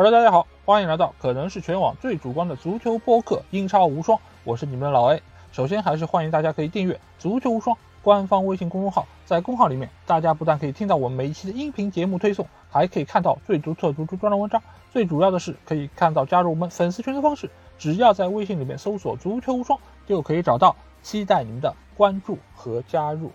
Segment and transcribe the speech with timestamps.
[0.00, 5.22] 好了大家好，欢迎来到可能是全网最主观的足球播客《英超无双》，我是你们的老 A。
[5.52, 14.62] 首先还是欢迎大家可以订阅《足球无双》官方微信公众号，在公号里面，大家不但可以听到我们每一期的音频节目推送，还可以看到最独特足球专栏文章。
[14.90, 20.74] 最主要的是，可以看到加入我们粉丝群的方式，只要在微信里面搜索“足球无双”就可以找到。
[21.02, 23.30] 期待您的关注和加入。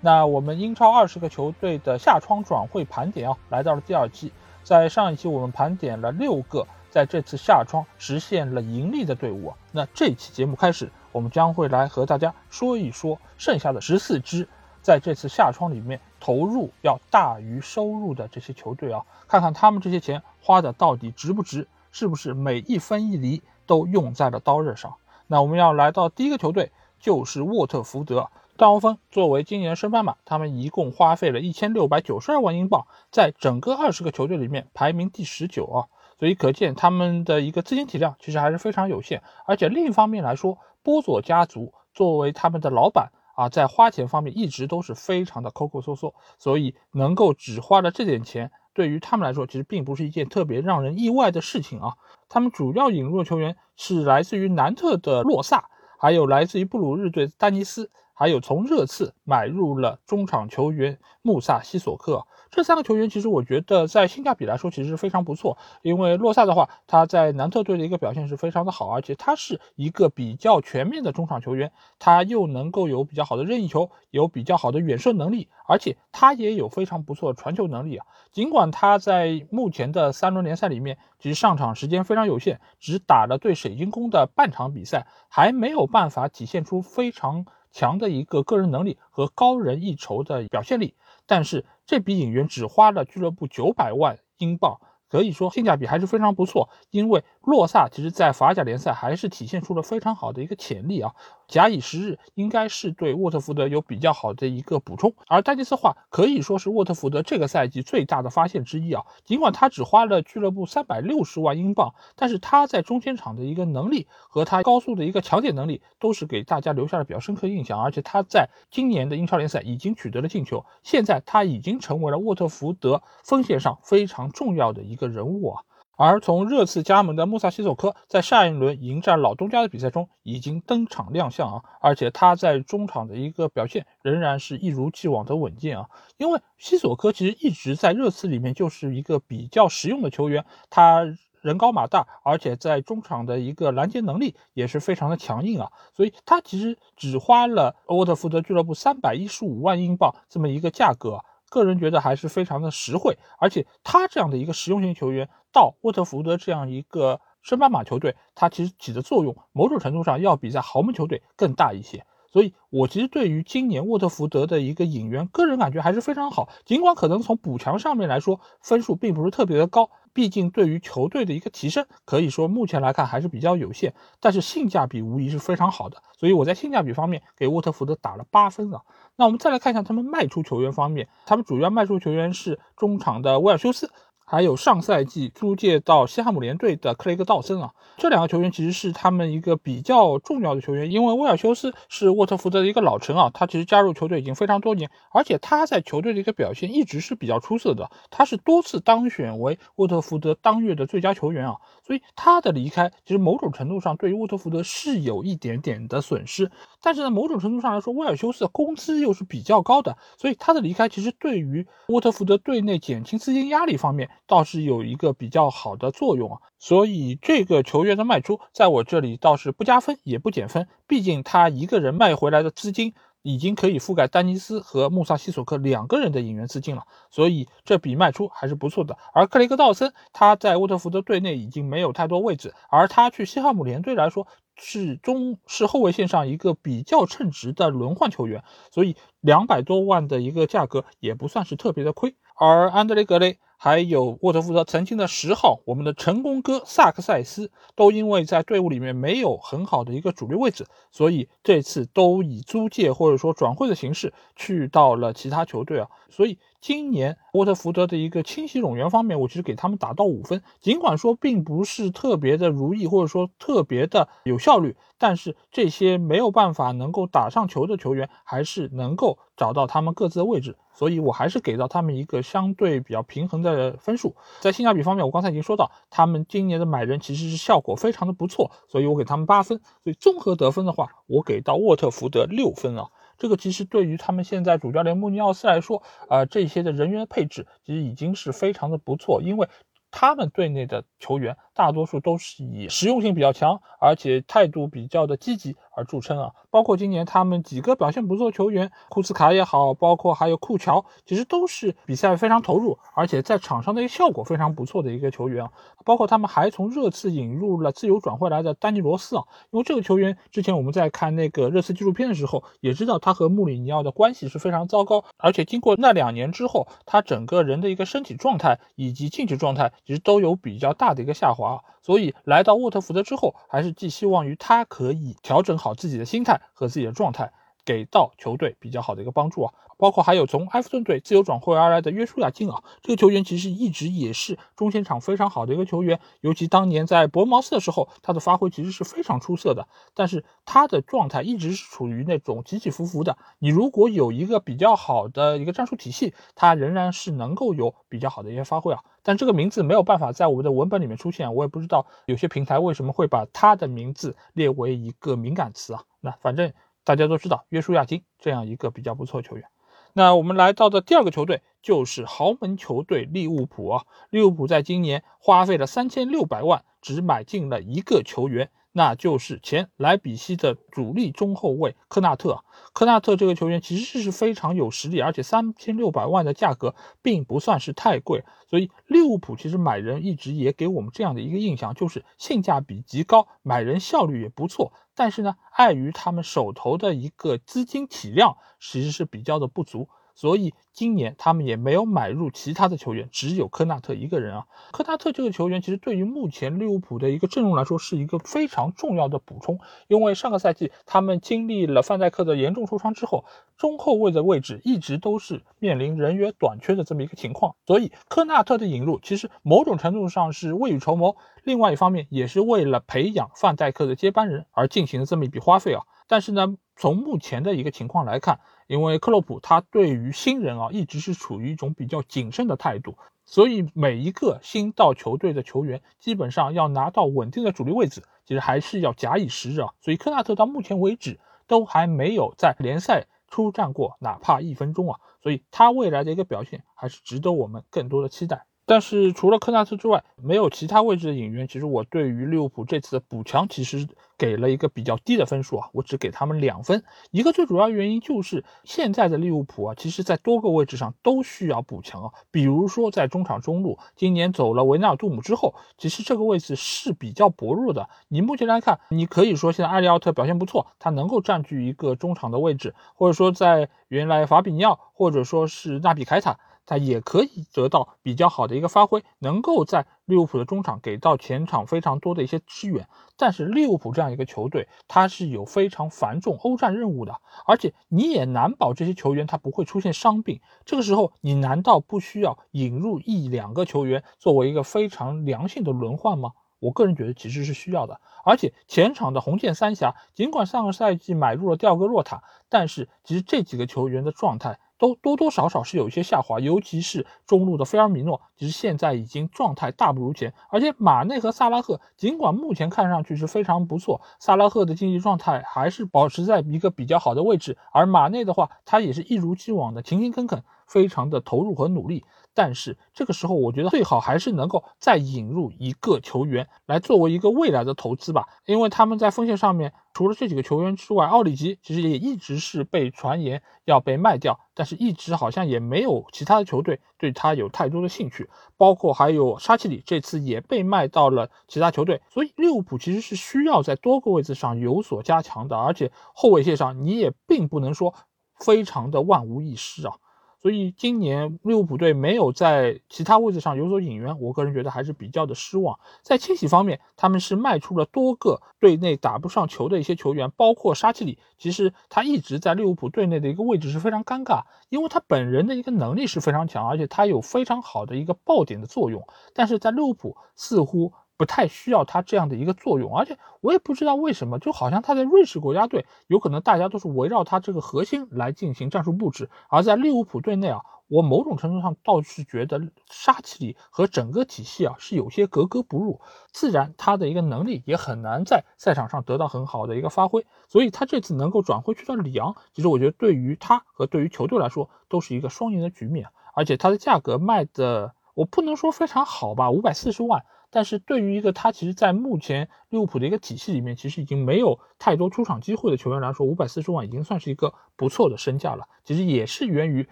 [0.00, 4.32] 那我们英超二十个球队的夏窗转会盘点啊，来到了第二期。
[4.64, 9.52] 在上一期我们盘点了六个在这次夏窗实现了盈利的队伍。
[9.70, 14.48] 那这期节目开始，我们将会来和大家说一说剩下的十四支
[14.80, 24.94] 在这次夏窗里面投入要大于收入的这些球队啊，看看他们这些钱花的到底值不值，是不是每一分一厘都用在了刀刃上。
[25.26, 26.70] 那我们要来到第一个球队。
[27.02, 39.22] 就是沃特福德，大黄蜂作为今年升班马，他们一共花费了一千六百九十二万英镑，在整个二十个球队里面排名第十九啊，所以可见他们的一个资金体量其实还是非常有限。
[39.46, 51.94] 而且另一方面来说，波佐家族作为他们的老板啊，在花钱方面一直都是非常的抠抠搜搜，所以能够只花了这点钱，对于他们来说其实并不是一件特别让人意外的事情啊。
[52.28, 55.70] 他们主要引入的球员是来自于南特的洛萨。
[56.02, 62.26] 还有来自于布鲁日队丹尼斯，还有从热刺买入了中场球员穆萨西索克。
[62.52, 78.04] 这三个球员其实我觉得在性价比来说其实非常不错，因为洛萨的话他在南特队的一个表现是非常的好，而且他是一个比较全面的中场球员，他又能够有比较好的任意球，有比较好的远射能力，而且他也有非常不错的传球能力啊。
[78.32, 90.94] 尽管他在目前的三轮联赛里面其实上场时间非常有限，只打了对水晶宫的半场比赛，还没有办法体现出非常强的一个个人能力和高人一筹的表现力。
[91.32, 94.78] 但是这笔引援只花了俱乐部九百万英镑。
[95.08, 101.14] 可以说性价比还是非常不错，因为洛萨其实在法甲联赛还是体现出了非常好的一个潜力啊。
[101.52, 105.14] 假以时日，应该是对沃特福德有比较好的一个补充。
[105.28, 109.04] 而丹尼斯话可以说是沃特福德这个赛季最大的发现之一啊。
[109.22, 117.78] 尽管他只花了俱乐部三百六十万英镑，但是他在中间场的一个能力和他高速的一个抢点能力，都是给大家留下了比较深刻印象。
[117.78, 125.12] 而且他在今年的英超联赛已经取得了进球，现在他已经成为了沃特福德锋线上非常重要的一个。
[125.12, 125.62] 人物啊，
[125.96, 135.88] 而从热刺加盟的穆萨西索科在下一轮迎战老东家的比赛中已经登场亮相啊，而且他在中场的一个表现仍然是一如既往的稳健啊。
[136.16, 141.04] 因为西索科其实一直在热刺里面就是一个比较实用的球员，他
[141.40, 151.20] 人高马大，而且在中场的一个拦截能力也是非常的强硬啊，所以他其实只花了沃特福德俱乐部三百一十五万英镑这么一个价格。
[151.52, 162.06] 个人觉得还是非常的实惠，而且他这样的一个实用性球员到沃特福德这样一个升班马球队，他其实起的作用某种程度上要比在豪门球队更大一些。
[162.32, 166.48] 所以，我其实对于今年沃特福德的一个引援，个人感觉还是非常好。
[166.64, 173.92] 尽管可能从补强上面来说，分数并不是特别的高，毕竟对于球队的一个提升，可以说目前来看还是比较有限。
[174.18, 178.80] 但是性价比无疑是非常好的，所以我在性价比方面给沃特福德打了八分啊。
[179.16, 183.90] 那我们再来看一下他们卖出球员方面，他们主要卖出球员是中场的威尔修斯。
[184.24, 201.56] 还有上赛季租借到西汉姆联队的克雷格道森啊，这两个球员其实是他们一个比较重要的球员，因为威尔修斯是沃特福德的一个老臣啊，他其实加入球队已经非常多年，而且他在球队的一个表现一直是比较出色的，他是多次当选为沃特福德当月的最佳球员啊，
[201.86, 206.50] 所以他的离开其实某种程度上对于沃特福德是有一点点的损失，
[206.80, 214.08] 但是呢，某种程度上来说，威尔修斯的工资又是比较高的，所以他的离开其实对于沃特福德队内减轻资金压力方面。
[214.26, 228.96] 倒是有一个比较好的作用啊，所以这个球员的卖出，在我这里倒是不加分也不减分，毕竟他一个人卖回来的资金已经可以覆盖丹尼斯和穆萨西索克两个人的引援资金了，所以这笔卖出还是不错的。
[229.12, 234.26] 而克雷格道森他在沃特福德队内已经没有太多位置，而他去西汉姆联队来说
[234.56, 242.14] 是中是后卫线上一个比较称职的轮换球员，所以两百多万的一个价格也不算是特别的亏。
[242.34, 243.38] 而安德雷格雷。
[243.64, 255.88] 还有沃特福德曾经的十号，我们的成功哥萨克塞斯，都因为在队伍里面没有很好的一个主力位置，所以这次都以租借或者说转会的形式去到了其他球队啊。
[256.10, 260.44] 所以今年沃特福德的一个清洗冗员方面，我其实给他们打到五分。
[260.60, 270.56] 尽管说并不是特别的如意，或者说特别的有效率，但是这些没有办法能够打上球的球员，还是能够找到他们各自的位置。
[270.72, 274.14] 所以我还是给到他们一个相对比较平衡的分数。
[274.38, 279.60] 在性价比方面，我刚才已经说到，他们今年的买人其实是效果非常的不错，所以我给他们八分。
[279.82, 282.86] 所以综合得分的话，我给到沃特福德六分啊。
[283.22, 289.48] 这个其实对于他们现在主教练穆尼奥斯来说，啊，这些的人员配置其实已经是非常的不错，因为
[289.92, 291.36] 他们队内的球员。
[291.54, 296.30] 大多数都是以实用性比较强，而且态度比较的积极而著称啊。
[296.50, 305.50] 包括今年他们几个表现不错的球员，库斯卡也好，包括还有库乔，其实都是比赛非常投入，而且在场上的一个效果非常不错的一个球员啊。
[305.84, 321.41] 包括他们还从热刺引入了自由转会来的丹尼罗斯啊，因为这个球员之前我们在看那个热刺纪录片的时候，也知道他和穆里尼奥的关系是非常糟糕，而且经过那两年之后，他整个人的一个身体状态以及竞技状态其实都有比较大的一个下滑。
[321.82, 327.32] 所以来到沃特福德之后，还是寄希望于他可以调整好自己的心态和自己的状态。
[327.64, 339.68] 给到球队比较好的一个帮助啊，包括还有从埃弗顿队自由转会而来的约书亚金啊，这个球员其实一直也是中前场非常好的一个球员，尤其当年在伯茅斯的时候，他的发挥其实是非常出色的。
[339.94, 343.16] 但是他的状态一直是处于那种起起伏伏的。
[343.38, 348.80] 你如果有一个比较好的一个战术体系，他仍然是能够有比较好的一些发挥啊。
[349.02, 355.82] 但这个名字没有办法在我们的文本里面出现，我也不知道有些平台为什么会把他的名字列为一个敏感词啊。
[356.00, 356.52] 那反正。
[356.84, 359.44] 大家都知道约书亚金这样一个比较不错球员，
[359.92, 363.84] 那我们来到的第二个球队就是豪门球队利物浦啊。
[364.10, 368.50] 利物浦在今年花费了三千六百万，只买进了一个球员。
[368.72, 372.42] 那就是前莱比锡的主力中后卫科纳特。
[372.72, 384.72] 科纳特这个球员其实是非常有实力，而且三千六百万的价格并不算是太贵，所以利物浦其实买人一直也给我们这样的一个印象，就是性价比极高，买人效率也不错。
[384.94, 389.88] 但是呢，碍于他们手头的一个资金体量，其实是比较的不足。
[390.14, 394.46] 所以今年他们也没有买入其他的球员，只有科纳特一个人啊。
[394.72, 403.24] 科纳特这个球员其实对于目前利物浦的一个阵容来说是一个非常重要的补充，因为上个赛季他们经历了范戴克的严重受伤之后，
[403.56, 415.82] 中后卫的位置一直都是面临人员短缺的这么一个情况，所以科纳特的引入其实某种程度上是未雨绸缪，另外一方面也是为了培养范戴克的接班人而进行的这么一笔花费啊。
[416.08, 429.72] 但是呢，从目前的一个情况来看，因为克洛普他对于新人啊一直是处于一种比较谨慎的态度，所以每一个新到球队的球员基本上要拿到稳定的主力位置，其实还是要假以时日啊。
[429.80, 438.46] 所以科纳特到目前为止都还没有在联赛出战过哪怕一分钟啊，所以他未来的一个表现还是值得我们更多的期待。
[438.64, 441.48] 但是除了科纳特之外，没有其他位置的引援。
[441.48, 446.84] 其实我对于利物浦这次的补强，其实给了一个比较低的分数啊，我只给他们两分。
[447.10, 452.10] 一个最主要原因就是现在的利物浦啊，其实在多个位置上都需要补强啊。
[452.30, 457.90] 比如说在中场中路，今年走了维纳尔杜姆之后，其实这个位置是比较薄弱的。
[458.08, 466.38] 你目前来看，你可以说现在埃利奥特表现不错，他能够占据一个中场的位置，或者说在原来法比尼奥或者说是纳比凯塔。
[466.64, 472.88] 他也可以得到比较好的一个发挥，能够在利物浦的中场给到前场非常多的一些支援。
[473.16, 480.40] 但是利物浦这样一个球队，它是有非常繁重欧战任务的，而且你也难保这些球员他不会出现伤病。
[480.64, 486.32] 这个时候，你难道不需要引入一两个球员作为一个非常良性的轮换吗？
[486.58, 488.00] 我个人觉得其实是需要的。
[488.24, 494.60] 而且前场的红箭三峡，尽管上个赛季买入了吊戈若塔，但是其实这几个球员的状态。
[494.82, 500.34] 都多多少少是有一些下滑，尤其是中路的菲尔米诺，其实现在已经状态大不如前。
[500.48, 512.04] 而且马内和萨拉赫，尽管目前看上去是非常不错，萨拉赫的竞技状态还是保持在一个比较好的位置，而马内的话，他也是一如既往的勤勤恳恳，非常的投入和努力。
[512.34, 537.94] 但是这个时候，我觉得最好还是能够再引入一个球员来作为一个未来的投资吧，因为他们在锋线上面除了这几个球员之外，奥里吉其实也一直是被传言要被卖掉，但是一直好像也没有其他的球队对他有太多的兴趣，包括还有沙奇里这次也被卖到了其他球队，所以利物浦其实是需要在多个位置上有所加强的，而且后卫线上你也并不能说
[538.38, 539.96] 非常的万无一失啊。
[540.42, 545.78] 所以今年利物浦队没有在其他位置上有所引援，我个人觉得还是比较的失望。
[546.02, 551.18] 在清洗方面，他们是卖出了多个队内打不上球的一些球员，包括沙奇里。
[551.38, 560.92] 其实他一直在利物浦队内的一个位置是非常尴尬，因为他本人的一个能力是非常强，而且他有非常好的一个爆点的作用，但是在利物浦似乎。
[561.16, 576.00] 不太需要他这样的一个作用，而且我也不知道为什么，就好像他在瑞士国家队，有可能大家都是围绕他这个核心来进行战术布置，而在利物浦队内啊，我某种程度上倒是觉得沙奇里和整个体系啊是有些格格不入，
[576.32, 590.24] 自然他的一个能力也很难在赛场上得到很好的一个发挥，所以他这次能够转会去到里昂，其实我觉得对于他和对于球队来说都是一个双赢的局面，而且他的价格卖的我不能说非常好吧，五百四十万。
[590.54, 598.68] 但是对于一个他其实，在目前利物浦的一个体系里面，其实已经没有太多出场机会的球员来说，五百四十万已经算是一个不错的身价了。
[598.84, 599.88] 其实也是源于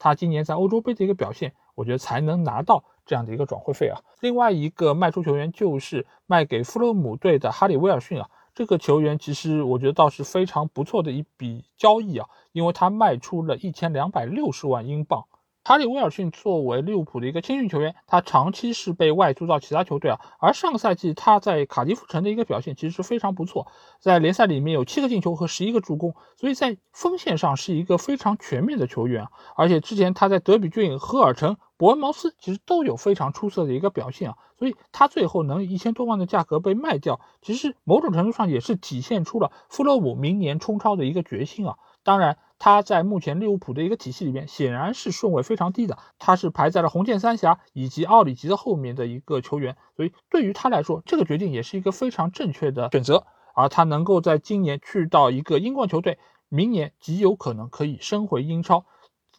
[0.00, 4.00] 他今年在欧洲杯的一个表现，我觉得才能拿到这样的一个转会费啊。
[4.20, 15.24] 另外一个卖出球员就是卖给富勒姆队的哈里威尔逊啊，这个球员其实我觉得倒是非常不错的一笔交易啊，因为他卖出了一千两百六十万英镑。
[15.64, 20.18] 哈里·威尔逊作为利物浦的一个青训球员，他长期是被外租到其他球队啊。
[20.40, 23.68] 而上个赛季他在卡迪夫城的一个表现其实是非常不错，
[24.00, 29.28] 在联赛里面有七个进球和十一个助攻，所以在锋线上是一个非常全面的球员。
[29.54, 34.36] 而且之前他在德比郡、赫尔城、伯恩茅斯其实都有非常出色的一个表现啊。
[34.58, 41.76] 所以他最后能以一千多万的价格被卖掉，其实某种程度上也是体现出了富勒姆明年冲超的一个决心啊。
[42.02, 42.36] 当然。
[42.64, 53.26] 他在目前利物浦的一个体系里面，显然是顺位非常低的，他是排在了红箭三峡以及奥里吉的后面的一个球员，所以对于他来说，这个决定也是一个非常正确的选择。
[53.56, 58.84] 而他能够在今年去到一个英冠球队，明年极有可能可以升回英超，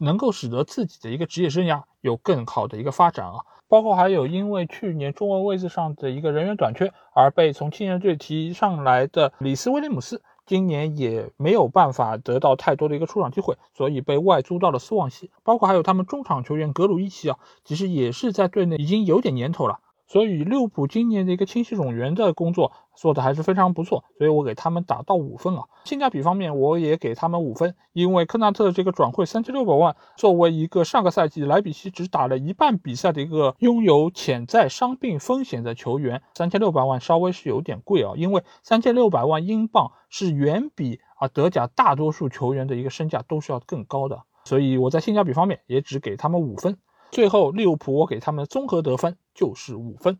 [0.01, 3.35] 能够使得自己的一个职业生涯有更好的一个发展啊。
[3.69, 10.21] 包括还有因为去年中卫位置上的一个人员短缺而被从青年队提上来的里斯威廉姆斯。
[10.45, 15.31] 今年也没有办法得到太多的一个出场机会，所以被外租到了斯旺西。
[15.43, 19.79] 包括还有他们中场球员格鲁伊奇啊，其实也是在队内已经有点年头了。
[20.07, 25.63] 所以利物浦今年的一个清洗冗员的工作做的还是非常不错，所以我给他们打到五分啊。
[25.85, 46.77] 性价比方面，我也给他们五分，因为科纳特这个转会三千六百万，作为一个上个赛季莱比锡只打了一半比赛的一个拥有潜在伤病风险的球员，三千六百万稍微是有点贵啊，因为三千六百万英镑是远比啊德甲大多数球员的一个身价都是要更高的，所以我在性价比方面也只给他们五分。
[47.11, 50.17] 最后，利物浦我给他们综合得分就是五分。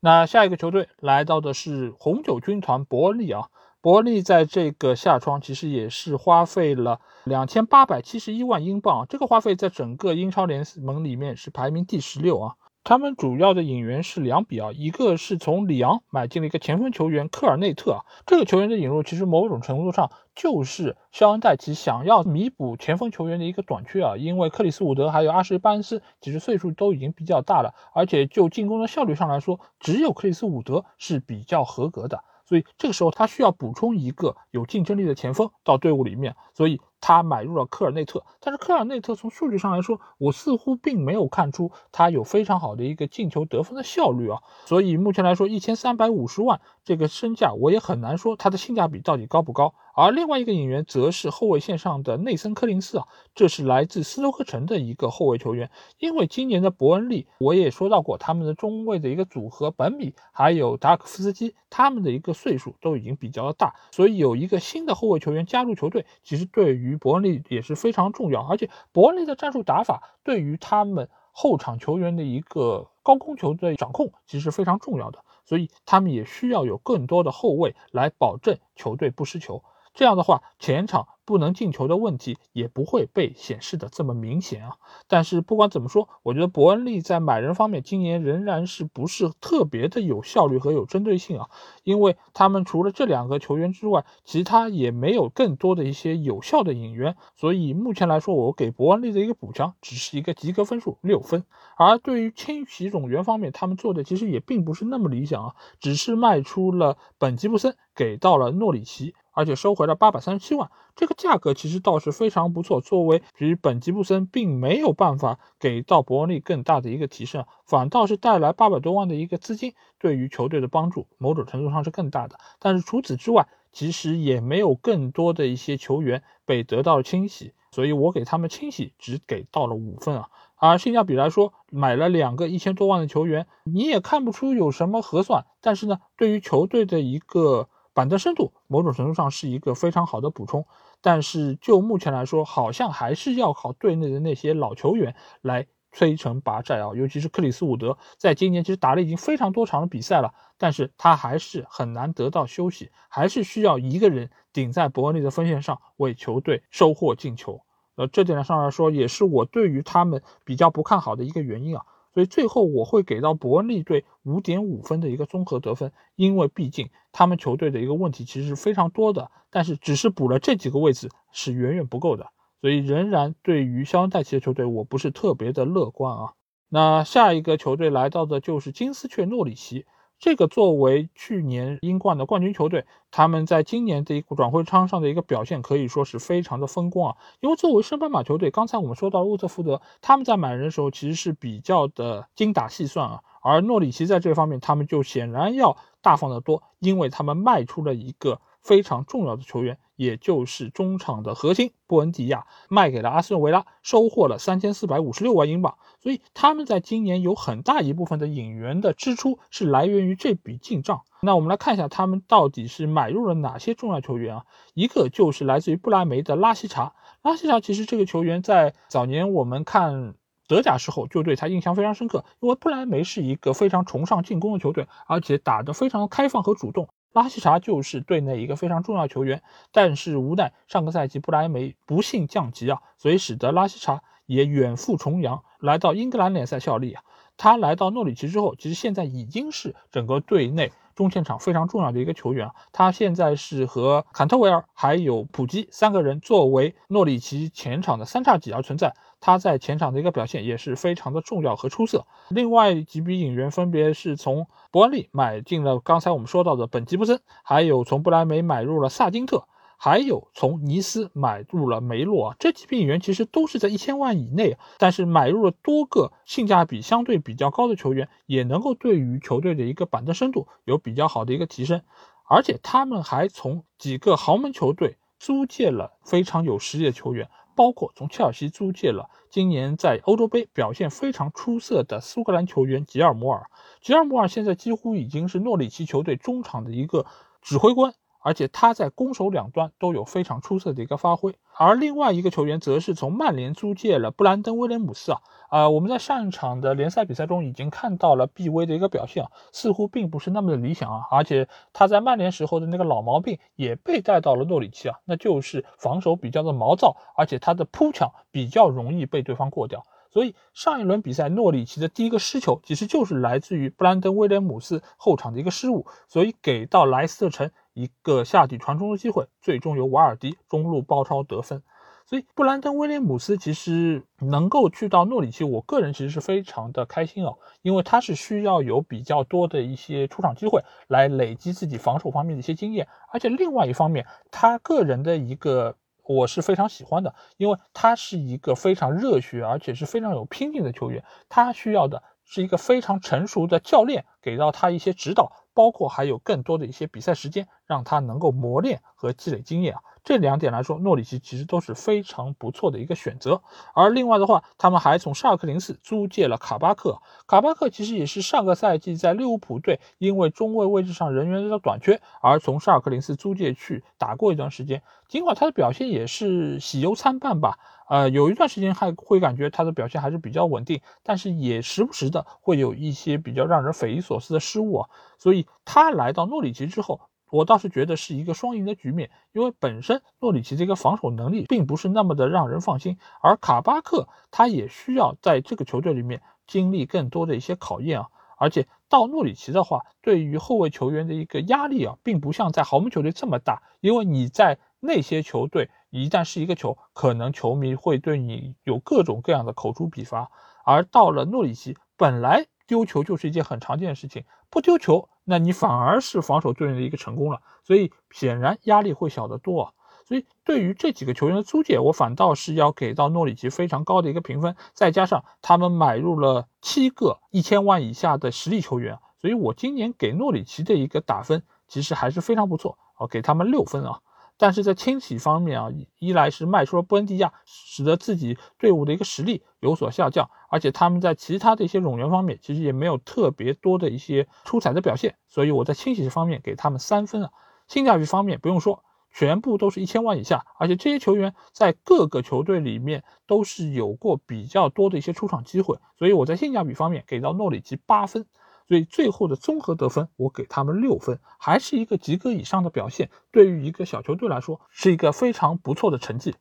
[0.00, 3.48] 那下一个球队来到的是红酒军团伯利啊，
[3.80, 12.54] 伯利在这个夏窗其实也是花费了两千八百七十一万英镑，这个花费在整个英超联盟里面是排名第十六啊。
[12.84, 36.80] 他们主要的引援是两笔啊，一个是从里昂买进了一个前锋球员科尔内特啊，这个球员的引入其实某种程度上就是肖恩戴奇想要弥补前锋球员的一个短缺啊，因为克里斯伍德还有阿什利巴恩斯其实岁数都已经比较大了，而且就进攻的效率上来说，只有克里斯伍德是比较合格的，所以这个时候他需要补充一个有竞争力的前锋到队伍里面，所以。
[37.06, 49.74] 他买入了科尔内特，但是科尔内特从数据上来说，我似乎并没有看出他有非常好的一个进球得分的效率啊，所以目前来说，一千三百五十万这个身价，我也很难说它的性价比到底高不高。
[49.96, 55.70] 而另外一个引援则是后卫线上的内森科林斯啊，这是来自斯托克城的一个后卫球员。
[55.98, 68.42] 因为今年的伯恩利，我也说到过他们的中卫的一个组合，本米还有达克夫斯基，他们的一个岁数都已经比较大，所以有一个新的后卫球员加入球队，其实对于伯恩利也是非常重要。
[68.42, 79.62] 而且伯恩利的战术打法对于他们后场球员的一个高空球的掌控，其实非常重要的，所以他们也需要有更多的后卫来保证球队不失球。
[79.94, 81.08] 这样的话，前场。
[81.26, 84.76] 不能进球的问题也不会被显示的这么明显啊！
[85.08, 91.48] 但是不管怎么说，我觉得伯恩利在买人方面今年仍然是不是特别的有效率和有针对性啊？
[91.82, 101.46] 因为他们除了这两个球员之外，其他也没有更多的一些有效的引援，所以目前来说，我给伯恩利的一个补强只是一个及格分数六分。
[101.78, 109.14] 而对于清洗冗员方面，他们做的其实也并不是那么理想啊，只是卖出了本吉布森，给到了诺里奇。
[109.34, 112.80] 而且收回了八百三十七万，这个价格其实倒是非常不错。
[112.80, 122.38] 作为比本吉布森并没有办法给到伯恩利更大的一个提升，反倒是带来八百多万的一个资金，对于球队的帮助某种程度上是更大的。
[122.58, 127.52] 但是除此之外，其实也没有更多的一些球员被得到了清洗。
[127.72, 130.28] 所以我给他们清洗只给到了五分啊。
[130.56, 135.44] 而性价比来说，买了两个一千多万的球员，你也看不出有什么合算。
[135.60, 140.66] 但是呢，对于球队的一个板凳深度，某种程度上是一个非常好的补充。
[141.00, 146.90] 但是就目前来说，好像还是要靠队内的那些老球员来摧城拔寨啊。
[146.94, 157.62] 尤其是克里斯伍德，在今年其实打了已经非常多场的比赛了，但是他还是很难得到休息，还是需要一个人顶在伯恩利的锋线上为球队收获进球。
[157.96, 161.84] 呃，这点上来说，也是我对于他们比较不看好的一个原因啊。
[162.14, 172.28] 所以最后我会给到伯恩利队五点五分的一个综合得分，因为毕竟他们球队的一个问题其实是非常多的，但是只是补了这几个位置是远远不够的，
[172.60, 176.32] 所以仍然对于肖恩戴奇的球队我不是特别的乐观啊。
[176.68, 179.84] 那下一个球队来到的就是金丝雀诺里奇。
[180.24, 187.16] 这个作为去年英冠的冠军球队，他们在今年的一个转会窗上的一个表现可以说是非常的风光啊。
[187.40, 198.40] 因为作为升班马球队，刚才我们说到沃特福德，他们在买人的时候其实是比较的精打细算啊，而诺里奇在这方面他们就显然要大方的多，因为他们卖出了一个。
[198.62, 205.76] 非常重要的球员，也就是中场的核心布恩迪亚，卖给了阿斯顿维拉，收获了三千四百五十六万英镑。
[206.00, 211.02] 所以他们在今年有很大一部分的引援的支出是来源于这笔进账。
[211.22, 214.44] 那我们来看一下他们到底是买入了哪些重要球员啊？
[214.74, 216.92] 一个就是来自于布莱梅的拉希查。
[217.22, 220.14] 拉希查其实这个球员在早年我们看
[220.46, 226.88] 德甲时候就对他印象非常深刻，因为布莱梅是一个非常崇尚进攻的球队，而且打得非常开放和主动。
[227.12, 237.02] 拉希查就是队内一个非常重要球员，但是无奈上个赛季布莱梅不幸降级啊，所以使得拉希查也远赴重洋，来到英格兰联赛效力啊。
[237.36, 242.50] 他来到诺里奇之后，其实现在已经是整个队内中前场非常重要的一个球员。
[242.72, 248.94] 他现在是和坎特维尔还有普基三个人作为诺里奇前场的三叉戟而存在。
[249.20, 252.06] 他在前场的一个表现也是非常的重要和出色。
[252.28, 259.44] 另外几笔引援分别是从伯恩利买进了刚才我们说到的本吉布森，还有从布莱梅买入了萨金特，
[259.78, 262.36] 还有从尼斯买入了梅洛啊。
[262.38, 271.82] 这几笔引援其实都是在一千万以内，但是买入了多个性价比相对比较高的球员，也能够对于球队的一个板凳深度有比较好的一个提升。
[272.28, 277.28] 而且他们还从几个豪门球队租借了非常有实力的球员。
[277.56, 283.46] 包括从切尔西租借了今年在欧洲杯表现非常出色的苏格兰球员吉尔摩尔，
[283.80, 287.06] 吉尔摩尔现在几乎已经是诺里奇球队中场的一个
[287.40, 287.94] 指挥官。
[288.24, 309.84] 而且他在攻守两端都有非常出色的一个发挥，而另外一个球员则是从曼联租借了布兰登威廉姆斯啊，呃，我们在上一场的联赛比赛中已经看到了毕威的一个表现啊，似乎并不是那么的理想啊，而且他在曼联时候的那个老毛病也被带到了诺里奇啊，那就是防守比较的毛躁，而且他的扑抢比较容易被对方过掉。
[310.10, 321.62] 所以上一轮比赛，诺里奇的第一个失球其实就是来自于布兰登·威廉姆斯后场的一个失误，所以给到莱斯特城一个下底传中的机会，最终由瓦尔迪中路包抄得分。
[322.06, 335.76] 所以布兰登·威廉姆斯其实能够去到诺里奇，我个人其实是非常的开心哦，因为他是需要有比较多的一些出场机会来累积自己防守方面的一些经验，而且另外一方面，他个人的一个。
[336.06, 341.02] 我是非常喜欢的，因为他是一个非常热血，而且是非常有拼劲的球员。
[341.30, 349.80] 他需要的是一个非常成熟的教练给到他一些指导，包括还有更多的一些比赛时间，让他能够磨练和积累经验啊。
[350.02, 353.40] 这两点来说，诺里奇其实都是非常不错的一个选择。
[353.72, 357.00] 而另外的话，他们还从沙尔克零四租借了卡巴克。
[357.26, 364.82] 卡巴克其实也是上个赛季在利物浦队因为中卫位置上人员的短缺，而从沙尔克零四租借去打过一段时间。
[365.08, 374.90] 尽管他的表现也是喜忧参半吧，呃，有一段时间还会感觉他的表现还是比较稳定，但是也时不时的会有一些比较让人匪夷所思的失误啊。
[375.18, 377.00] 所以他来到诺里奇之后。
[377.30, 388.06] 我倒是觉得是一个双赢的局面，因为本身诺里奇这个防守能力并不是那么的让人放心，而卡巴克他也需要在这个球队里面经历更多的一些考验啊。
[388.36, 395.70] 而且到诺里奇的话，对于后卫球员的一个压力啊，并不像在豪门球队这么大，因为你在那些球队
[396.02, 400.30] 一旦是一个球，可能球迷会对你有各种各样的口诛笔伐，
[400.64, 405.08] 而到了诺里奇，本来丢球就是一件很常见的事情，不丢球。
[405.24, 409.72] 那你反而是防守队员的一个成功了，所以显然压力会小得多啊。
[410.06, 414.54] 所以对于这几个球员的租借，我反倒是要给到诺里奇非常高的一个评分。
[414.74, 424.00] 再加上他们买入了七个一千万以下的实力球员，所以我今年给诺里奇的一个打分其实还是非常不错啊，给他们六分啊。
[424.36, 425.68] 但是在清洗方面啊，
[425.98, 437.30] 一来是卖出了布恩迪亚，使得自己队伍的一个实力有所下降，而且他们在其他的一些冗员方面，其实也没有特别多的一些出彩的表现，所以我在清洗这方面给他们三分啊。
[437.68, 448.26] 性价比方面不用说，全部都是一千万以下，而且这些球员在各个球队里面都是有过比较多的一些出场机会，所以我在性价比方面给到诺里奇八分。
[448.66, 453.10] 所以最后的综合得分，我给他们六分，还是一个及格以上的表现。
[453.30, 456.34] 对于一个小球队来说，是一个非常不错的成绩。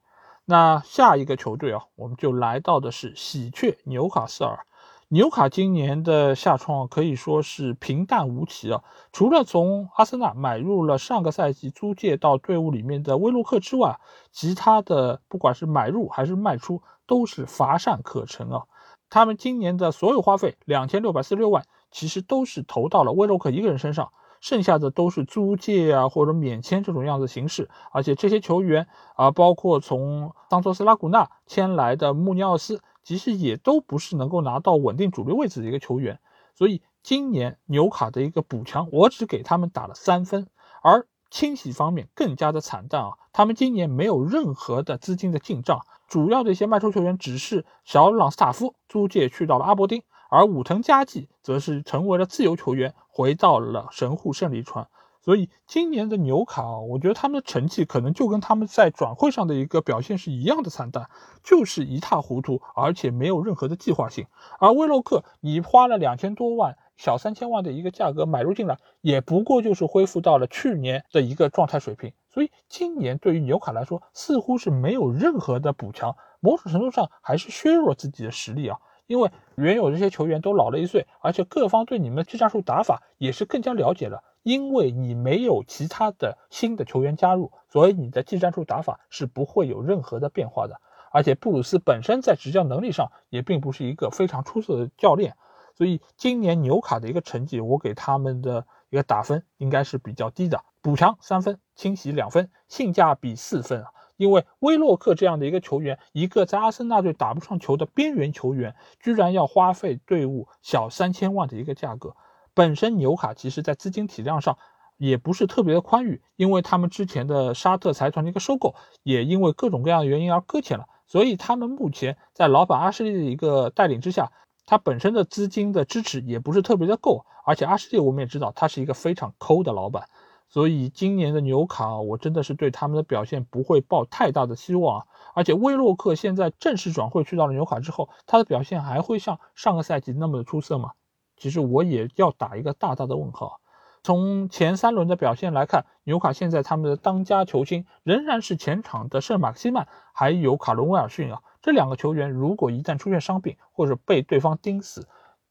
[0.46, 4.66] 那下一个球队啊，我们就来到的是喜鹊纽卡斯尔。
[5.10, 14.00] 纽卡今年的下窗可以说是平淡无奇啊，除了从阿森纳买入了上个赛季租借到队伍里面的威洛克之外，
[14.32, 18.64] 其他的不管是买入还是卖出，都是乏善可陈啊。
[19.10, 21.66] 他们今年的所有花费两千六百四十六万。
[21.94, 27.70] 其实都是投到了威洛克一个人身上，剩下的都是租借啊或者免签这种样子形式。
[27.92, 36.20] 而且这些球员啊，包括从桑托斯拉古纳签来的穆尼奥斯，其实也都不是能够拿到稳定主力位置的一个球员。
[36.56, 40.48] 所以今年纽卡的一个补强，我只给他们打了三分。
[40.82, 50.04] 而清洗方面更加的惨淡啊，他们今年没有任何的资金的进账，主要的一些卖出球员只是小朗斯塔夫租借去到了阿伯丁。
[50.34, 54.88] 而武藤佳纪则是成为了自由球员，回到了神户胜利船。
[55.22, 61.08] 所以今年的纽卡啊，我觉得他们的成绩可能就跟他们在转会上的一个表现是一样的惨淡，
[61.44, 64.26] 就是一塌糊涂，而且没有任何的计划性。
[64.58, 72.12] 而威洛克，你花了两千多万，小三千万的一个价格买入进来，也不过就是恢复到了去年的一个状态水平。
[72.32, 78.80] 所以今年对于纽卡来说，似乎是没有任何的补强，某种程度上还是削弱自己的实力啊。
[79.14, 84.24] 因为原有这些球员都老了一岁，而且各方对你们的技战术打法也是更加了解了。
[84.42, 90.82] 因为你没有其他的新的球员加入，所以你的技战术打法是不会有任何的变化的。
[91.12, 95.36] 而且布鲁斯本身在执教能力上也并不是一个非常出色的教练，
[95.76, 100.64] 所以今年纽卡的一个成绩，我给他们的一个打分应该是比较低的。
[100.82, 103.92] 补强三分，清洗两分，性价比四分啊。
[104.18, 112.16] 因为威洛克这样的一个球员，一个在阿森纳队打不上球的边缘球员，居然要花费队伍小三千万的一个价格。
[112.54, 114.58] 本身纽卡其实在资金体量上
[114.98, 120.86] 也不是特别的宽裕，因为他们之前的沙特财团的一个收购，也因为各种各样的原因而搁浅了。
[121.08, 124.32] 所以他们目前在老板阿什利的一个带领之下，
[124.66, 127.26] 他本身的资金的支持也不是特别的够。
[127.46, 130.08] 而且阿什利我们也知道，他是一个非常抠的老板。
[130.54, 135.08] 所以今年的纽卡，我真的是对他们的表现不会抱太大的希望啊！
[135.34, 140.92] 而且威洛克现在正式转会去到了纽卡之后，他的表现还会像上个赛季那么的出色吗？
[141.38, 143.62] 其实我也要打一个大大的问号。
[144.04, 151.42] 从前三轮的表现来看，纽卡现在他们的当家球星仍然是前场的圣马克西曼，还有卡伦威尔逊啊。
[151.64, 155.08] 这两个球员如果一旦出现伤病或者被对方盯死，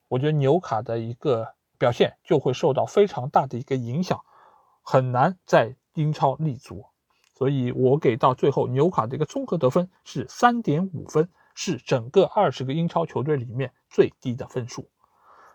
[0.06, 4.20] 我觉得纽卡的一个表现就会受到非常大的一个影响。
[4.82, 6.84] 很难在英超立足，
[7.34, 14.88] 所以我给到最后纽卡的一个综合得分是三点五分，是整个二十个英超球队里面最低的分数。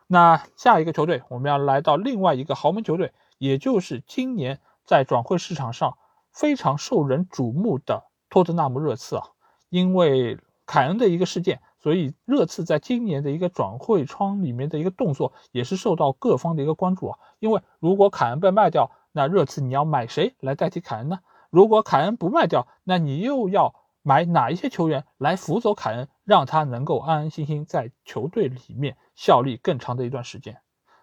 [0.07, 5.97] 那下一个球队，我们要来到另外一个豪门球队，也就是今年在转会市场上
[6.31, 9.23] 非常受人瞩目的托特纳姆热刺啊，
[9.69, 21.21] 因为凯恩的一个事件，所以热刺在今年的一个转会窗里面的一个动作也是受到各方的一个关注啊，因为如果凯恩被卖掉，那热刺你要买谁来代替凯恩呢？
[21.49, 30.59] 如果凯恩不卖掉，那你又要买哪一些球员来辅佐凯恩，让他能够安安心心在球队里面效力更长的一段时间？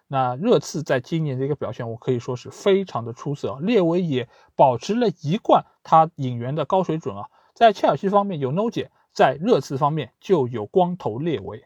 [0.07, 3.57] 那热刺在今年的一个表现，我可以说是非常的出色。
[3.59, 11.65] 列维也保持了一贯他引援的高水准啊，在切尔西方面有 No 姐，在热刺方面就有光头列维。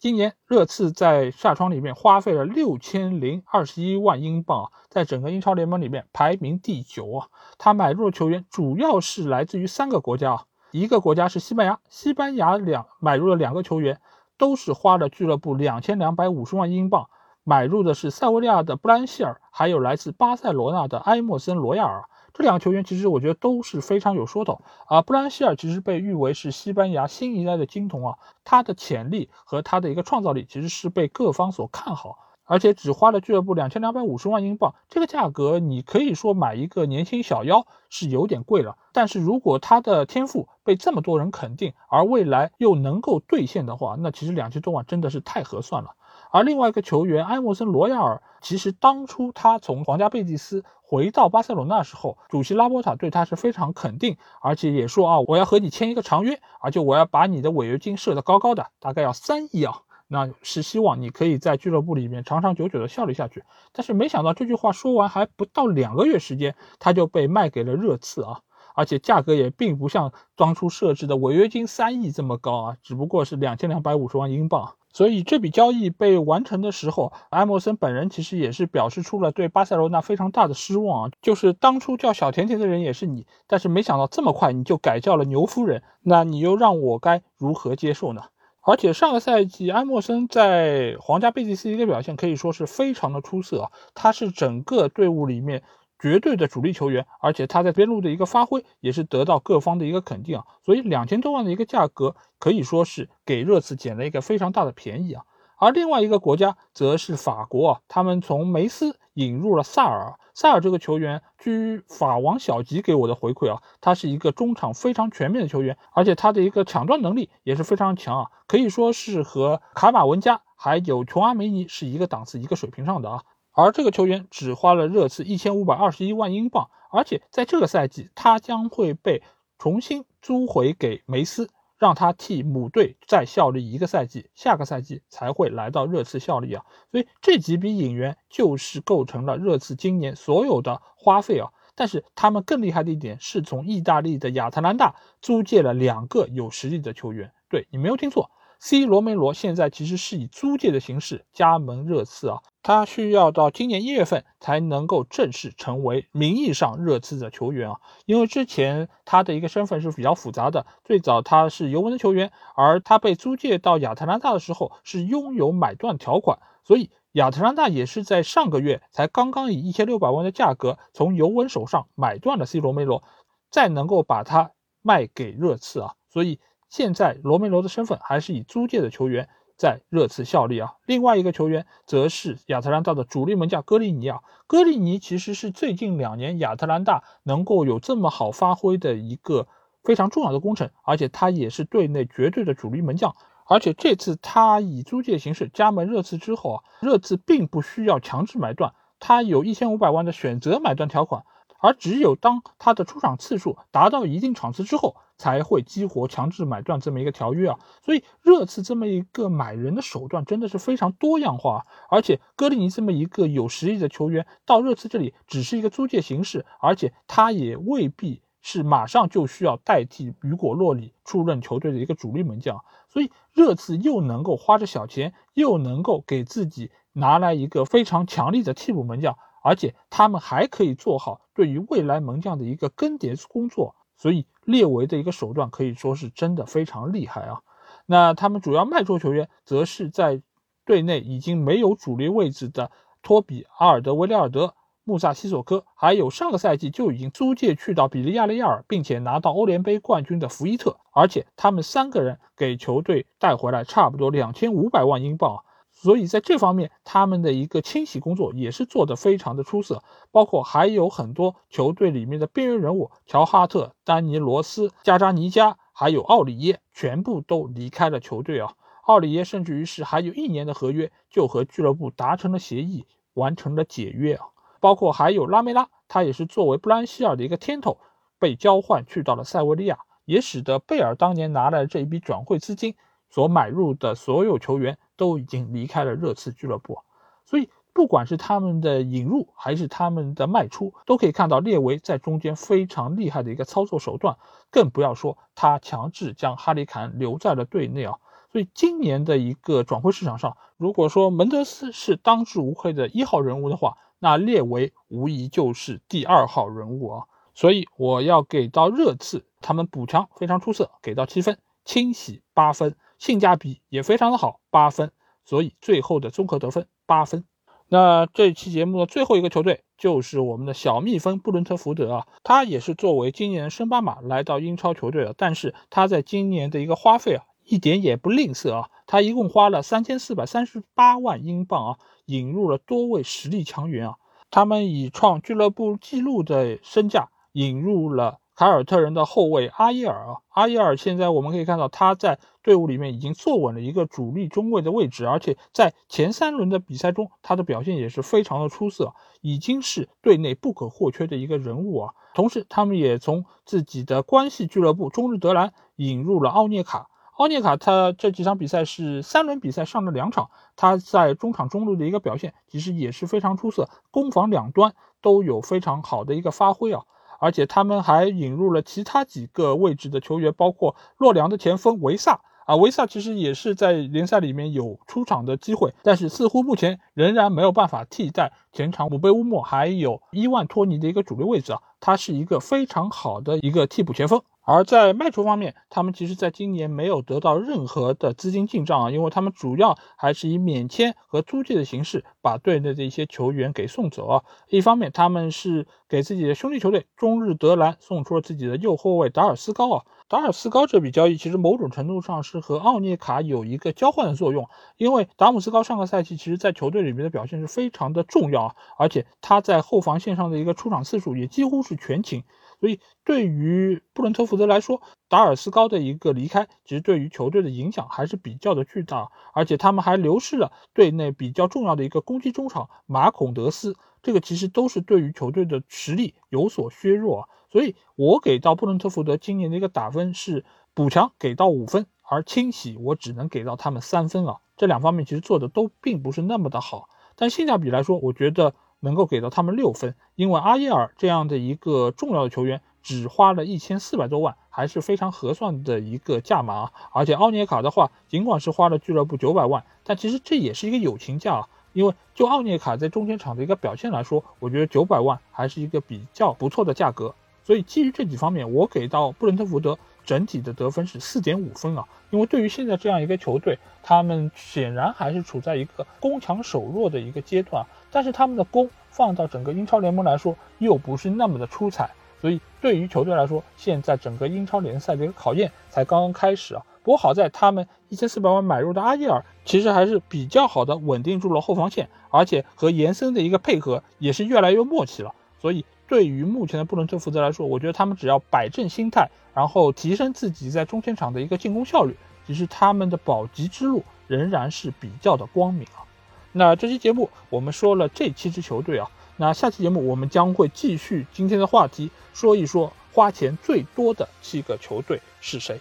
[0.00, 7.28] 今年热刺在夏窗里面花费了六千零二十一万英镑啊，在整个英超联盟里面排名第九啊。
[7.58, 14.00] 他买入的球员主要是来自于三个国家啊，一个国家是西班牙，西班牙两买入了两个球员，
[14.38, 17.10] 都是花了俱乐部两千两百五十万英镑，
[17.44, 22.04] 买入的是塞维利亚的布兰希尔，还有来自巴塞罗那的埃莫森罗亚尔。
[22.40, 25.02] 这两个球员其实我觉得都是非常有说头啊。
[25.02, 38.78] 布兰希尔其实被誉为是西班牙新一代的金童啊，他的潜力和他的一个创造力其实是被各方所看好，而且只花了俱乐部两千两百五十万英镑，这个价格你可以说买一个年轻小妖是有点贵了。
[38.94, 45.90] 但是如果他的天赋被这么多人肯定，而未来又能够兑现的话，那其实两千多万真的是太合算了。
[46.32, 63.44] 而另外一个球员埃莫森罗亚尔，其实当初他从皇家贝蒂斯回到巴塞罗那时候，主席拉波塔对他是非常肯定，而且也说啊，我要和你签一个长约，而且我要把你的违约金设得高高的，大概要三亿啊，那是希望你可以在俱乐部里面长长久久的效力下去。
[63.70, 68.40] 但是没想到这句话说完还不到两个月时间，他就被卖给了热刺啊，
[68.74, 74.74] 而且价格也并不像当初设置的违约金三亿这么高啊，只不过是两千两百五十万英镑。
[74.92, 88.22] 所以这笔交易被完成的时候，埃默森本人其实也是表示出了对巴塞罗那非常大的失望啊，就是当初叫小甜甜的人也是你，但是没想到这么快你就改叫了牛夫人，那你又让我该如何接受呢？
[88.62, 95.62] 而且上个赛季埃默森在皇家贝蒂斯的表现可以说是非常的出色啊，他是整个队伍里面。
[96.00, 105.24] 绝对的主力球员，而且他在边路的一个发挥也是得到各方的一个肯定啊，所以两千多万的一个价格可以说是给热刺捡了一个非常大的便宜啊。
[105.58, 123.22] 而另外一个国家则是法国啊，他们从梅斯引入了萨尔，萨尔这个球员，据法王小吉给我的回馈啊，他是一个中场非常全面的球员，而且他的一个抢断能力也是非常强啊，可以说是和卡马文加还有琼阿梅尼是一个档次、一个水平上的啊。
[123.52, 129.22] 而这个球员只花了热刺一千五百二十一万英镑，而且在这个赛季，他将会被
[129.58, 136.64] 重新租回给梅斯，让他替母队再效力一个赛季，下个赛季才会来到热刺效力啊。
[136.90, 141.50] 所以这几笔引援就是构成了热刺今年所有的花费啊。
[141.74, 148.30] 但是他们更厉害的一点是从意大利的亚特兰大租借了两个有实力的球员，对你没有听错。
[148.62, 173.02] C 罗梅罗现在其实是以租借的形式加盟热刺啊，他需要到今年一月份才能够正式成为名义上热刺的球员啊，因为之前他的一个身份是比较复杂的，最早他是尤文的球员，而他被租借到亚特兰大的时候是拥有买断条款，所以亚特兰大也是在上个月才刚刚以一千六百万的价格从尤文手上买断了 C 罗梅罗，
[173.50, 174.50] 再能够把他
[174.82, 176.38] 卖给热刺啊，所以。
[176.70, 179.28] 现在罗梅罗的身份还是以租借的球员
[179.58, 184.20] 在热刺效力啊，另外一个球员则是亚特兰大的主力门将戈利尼啊。
[184.46, 189.48] 戈利尼其实是最近两年亚特兰大能够有这么好发挥的一个
[189.82, 193.14] 非常重要的功臣，而且他也是队内绝对的主力门将。
[193.46, 201.24] 而且这次他以租借形式加盟热刺之后啊，热刺并不需要强制买断，他有一千五百万的选择买断条款。
[201.58, 207.58] 而只有当他的出场次数达到一定场次之后，才会激活强制买断这么一个条约啊。
[207.84, 211.66] 所以热刺这么一个买人的手段真的是非常多样化。
[211.90, 222.64] 而且戈利尼这么一个有实力的球员到热刺这里只是一个租借形式，而且他也未必是马上就需要代替雨果洛里出任球队的一个主力门将。
[222.88, 229.18] 所以热刺又能够花着小钱，又能够给自己拿来一个非常强力的替补门将。
[229.42, 237.42] 而且他们还可以做好对于未来门将的一个更迭工作，所以列维的一个手段可以说是真的非常厉害啊。
[237.84, 240.22] 那他们主要卖出球员，则是在
[240.64, 242.70] 队内已经没有主力位置的
[243.02, 255.42] 托比、阿尔德维利尔德、穆萨西索科，还有上个赛季就已经租借去到比利亚雷亚尔，并且拿到欧联杯冠军的福伊特，而且他们三个人给球队带回来差不多两千五百万英镑啊。
[255.82, 268.52] 所以在这方面，他们的一个清洗工作也是做得非常的出色，包括还有很多球队里面的边缘人物，乔哈特、丹尼罗斯、加扎尼加，还有奥里耶，全部都离开了球队啊。
[268.82, 274.26] 奥里耶甚至于是还有一年的合约，就和俱乐部达成了协议，完成了解约啊。
[274.60, 277.78] 包括还有拉梅拉，他也是作为布兰希尔的一个天头，
[278.18, 282.74] 被交换去到了塞维利亚，也使得贝尔当年拿来这一笔转会资金
[283.08, 284.76] 所买入的所有球员。
[285.00, 286.80] 都已经离开了热刺俱乐部，
[287.24, 294.18] 所以不管是他们的引入还是他们的卖出，都可以看到列维在中间非常厉害的一个操作手段，
[294.50, 297.94] 更不要说他强制将哈里坎留在了队内啊。
[298.30, 307.04] 所以今年的一个转会市场上，如果说门德斯是当之无愧的一号人物的话，那列维无疑就是第二号人物啊。
[307.34, 312.76] 所以我要给到热刺，他们补强非常出色，给到七分，清洗八分。
[313.00, 314.92] 性价比也非常的好，八分，
[315.24, 317.24] 所以最后的综合得分八分。
[317.66, 333.94] 那这期节目的最后一个球队就是我们的小蜜蜂布伦特福德啊，他也是作为今年升班马来到英超球队的，但是他在今年的一个花费啊，一点也不吝啬啊，他一共花了三千四百三十八万英镑啊，引入了多位实力强援啊，
[334.30, 338.18] 他们以创俱乐部纪录的身价引入了。
[338.40, 351.92] 凯尔特人的后卫阿耶尔啊，阿耶尔现在我们可以看到他在队伍里面已经坐稳了一个主力中卫的位置，而且在前三轮的比赛中，他的表现也是非常的出色，已经是队内不可或缺的一个人物啊。
[352.14, 356.88] 同时，他们也从自己的关系俱乐部中日德兰引入了奥涅卡。
[357.18, 364.72] 奥涅卡他这几场比赛是三轮比赛上了两场，他在中场中路的一个表现其实也是非常出色，攻防两端
[365.02, 366.84] 都有非常好的一个发挥啊。
[367.20, 384.20] 而且他们还引入了其他几个位置的球员，包括洛良的前锋维萨啊，维萨其实也是在联赛里面有出场的机会，但是似乎目前仍然没有办法替代前场姆贝乌莫还有伊万托尼的一个主力位置啊，他是一个非常好的一个替补前锋。
[384.52, 394.24] 而在卖出方面，他们其实在今年没有得到任何的资金进账啊，因为他们主要还是以免签和租借的形式把队内的一些球员给送走啊。
[394.48, 399.84] 一方面，他们是给自己的兄弟球队中日德兰送出了自己的右后卫达尔斯高啊。
[400.08, 412.24] 达尔斯高这笔交易其实某种程度上是和奥涅卡有一个交换的作用，因为达姆斯高上个赛季其实在球队里面的表现是非常的重要啊，而且他在后防线上的一个出场次数也几乎是全勤。
[412.60, 419.08] 所以，对于布伦特福德来说，达尔斯高的一个离开，其实对于球队的影响还是比较的巨大。
[419.32, 427.28] 而且，他们还流失了队内比较重要的一个攻击中场马孔德斯，这个其实都是对于球队的实力有所削弱啊。
[427.50, 430.44] 所以，我给到布伦特福德今年的一个打分是
[430.74, 434.36] 补强给到五分，而清洗我只能给到他们三分啊。
[434.58, 438.54] 这两方面其实做的都并不是那么的好，但性价比来说，我觉得。
[438.80, 446.72] 能够给到他们六分，因为阿耶尔这样的一个重要的球员只花了一千四百多万，还是非常合算的一个价码啊。
[446.92, 451.48] 而且奥涅卡的话，尽管是花了俱乐部九百万，但其实这也是一个友情价啊。
[451.72, 457.14] 因为就奥涅卡在中前场的一个表现来说，我觉得九百万还是一个比较不错的价格。
[457.44, 461.84] 所以基于这几方面，我给到布伦特福德整体的得分是四点五分啊。
[462.10, 467.64] 因为对于现在这样一个球队，他们显然还是处在一个攻强守弱的一个阶段。
[467.90, 476.62] 但是他们的攻放到整个英超联盟来说，又不是那么的出彩，所以对于球队来说，现在整个英超联赛的一个考验才刚刚开始啊。
[476.82, 485.14] 不过好在他们一千四百万买入的阿耶尔，其实还是比较好的稳定住了后防线，而且和延伸的一个配合也是越来越默契了。
[485.38, 495.84] 所以对于目前的布伦特福德来说，我觉得他们只要摆正心态，然后提升自己在中前场的一个进攻效率，其实他们的保级之路仍然是比较的光明啊。
[496.32, 505.60] 那这期节目我们说了这七支球队啊，那下期节目我们将会继续今天的话题，说一说花钱最多的七个球队是谁。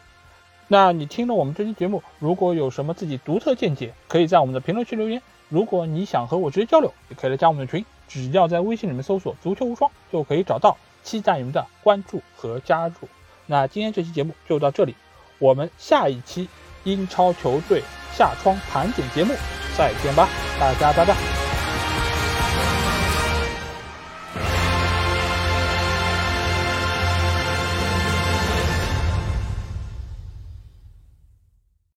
[0.67, 5.21] 那你听了我们这期节目，如果有什么自己独特见解，可以在我们的评论区留言。
[5.49, 10.77] 如果你想和我直接交流，也可以来加我们的群，只要在微信里面搜索“足球无双”就可以找到。
[11.01, 12.93] 期待你们的关注和加入。
[13.47, 14.93] 那今天这期节目就到这里，
[15.39, 16.47] 我们下一期
[16.83, 17.81] 英超球队
[18.13, 19.33] 下窗盘点节目
[19.79, 20.27] 再见吧。
[20.59, 21.48] 大家拜拜。